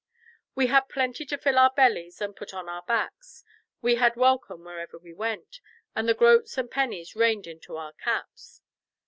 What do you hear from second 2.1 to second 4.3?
and put on our backs; we had